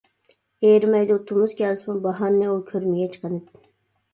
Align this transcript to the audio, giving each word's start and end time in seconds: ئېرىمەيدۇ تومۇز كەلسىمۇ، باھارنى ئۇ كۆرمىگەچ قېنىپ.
ئېرىمەيدۇ 0.69 1.17
تومۇز 1.31 1.53
كەلسىمۇ، 1.59 1.97
باھارنى 2.07 2.49
ئۇ 2.55 2.57
كۆرمىگەچ 2.73 3.19
قېنىپ. 3.27 3.53